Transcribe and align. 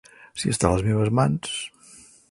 Si 0.43 0.53
està 0.53 0.71
a 0.71 0.71
les 0.75 0.83
meves 0.89 1.13
mans... 1.21 1.55